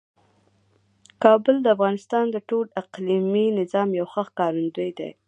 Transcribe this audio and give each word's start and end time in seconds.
کابل 1.23 1.55
د 1.61 1.67
افغانستان 1.75 2.25
د 2.31 2.37
ټول 2.49 2.65
اقلیمي 2.81 3.45
نظام 3.59 3.89
یو 3.99 4.05
ښه 4.11 4.21
ښکارندوی 4.27 4.89
دی. 4.99 5.09